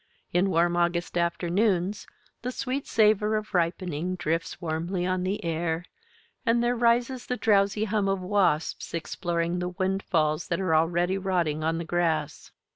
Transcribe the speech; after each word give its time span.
In 0.33 0.49
warm 0.49 0.75
August 0.77 1.15
afternoons 1.15 2.07
the 2.41 2.51
sweet 2.51 2.87
savor 2.87 3.35
of 3.35 3.53
ripening 3.53 4.15
drifts 4.15 4.59
warmly 4.59 5.05
on 5.05 5.21
the 5.21 5.43
air, 5.45 5.85
and 6.43 6.63
there 6.63 6.75
rises 6.75 7.27
the 7.27 7.37
drowsy 7.37 7.83
hum 7.83 8.09
of 8.09 8.19
wasps 8.19 8.95
exploring 8.95 9.59
the 9.59 9.69
windfalls 9.69 10.47
that 10.47 10.59
are 10.59 10.73
already 10.73 11.19
rotting 11.19 11.63
on 11.63 11.77
the 11.77 11.85
grass. 11.85 12.49